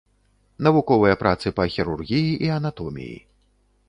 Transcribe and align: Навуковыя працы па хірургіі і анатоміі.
Навуковыя 0.67 1.19
працы 1.23 1.47
па 1.59 1.65
хірургіі 1.73 2.31
і 2.47 2.49
анатоміі. 2.57 3.15